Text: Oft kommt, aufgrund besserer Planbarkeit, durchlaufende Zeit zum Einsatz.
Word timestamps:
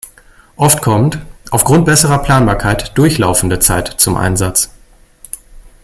Oft 0.55 0.81
kommt, 0.81 1.19
aufgrund 1.51 1.85
besserer 1.85 2.23
Planbarkeit, 2.23 2.97
durchlaufende 2.97 3.59
Zeit 3.59 3.87
zum 3.87 4.17
Einsatz. 4.17 4.71